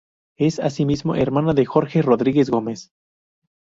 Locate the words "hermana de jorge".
1.13-2.01